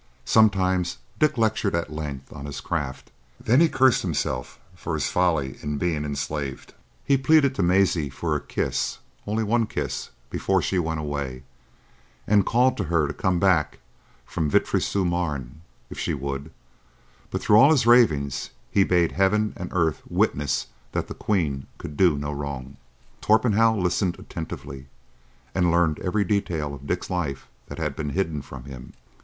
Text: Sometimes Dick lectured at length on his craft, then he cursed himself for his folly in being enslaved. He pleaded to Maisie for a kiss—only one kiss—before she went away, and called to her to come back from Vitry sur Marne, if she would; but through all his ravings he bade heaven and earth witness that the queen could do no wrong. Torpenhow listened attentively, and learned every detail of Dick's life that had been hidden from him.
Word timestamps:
Sometimes 0.25 0.97
Dick 1.19 1.37
lectured 1.37 1.75
at 1.75 1.93
length 1.93 2.33
on 2.33 2.47
his 2.47 2.59
craft, 2.59 3.11
then 3.39 3.59
he 3.61 3.69
cursed 3.69 4.01
himself 4.01 4.59
for 4.73 4.95
his 4.95 5.09
folly 5.09 5.59
in 5.61 5.77
being 5.77 6.05
enslaved. 6.05 6.73
He 7.05 7.17
pleaded 7.17 7.53
to 7.53 7.61
Maisie 7.61 8.09
for 8.09 8.35
a 8.35 8.41
kiss—only 8.41 9.43
one 9.43 9.67
kiss—before 9.67 10.59
she 10.63 10.79
went 10.79 10.99
away, 10.99 11.43
and 12.25 12.47
called 12.47 12.77
to 12.77 12.85
her 12.85 13.07
to 13.07 13.13
come 13.13 13.37
back 13.39 13.77
from 14.25 14.49
Vitry 14.49 14.81
sur 14.81 15.03
Marne, 15.05 15.61
if 15.91 15.99
she 15.99 16.15
would; 16.15 16.49
but 17.29 17.39
through 17.43 17.57
all 17.59 17.69
his 17.69 17.85
ravings 17.85 18.49
he 18.71 18.83
bade 18.83 19.11
heaven 19.11 19.53
and 19.55 19.71
earth 19.71 20.01
witness 20.09 20.65
that 20.93 21.09
the 21.09 21.13
queen 21.13 21.67
could 21.77 21.95
do 21.95 22.17
no 22.17 22.31
wrong. 22.31 22.77
Torpenhow 23.21 23.75
listened 23.77 24.17
attentively, 24.17 24.87
and 25.53 25.69
learned 25.69 25.99
every 25.99 26.23
detail 26.23 26.73
of 26.73 26.87
Dick's 26.87 27.11
life 27.11 27.47
that 27.67 27.77
had 27.77 27.95
been 27.95 28.09
hidden 28.09 28.41
from 28.41 28.63
him. 28.63 28.93